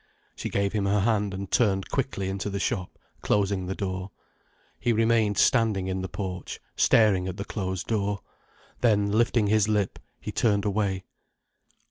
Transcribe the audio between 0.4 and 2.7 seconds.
gave him her hand and turned quickly into the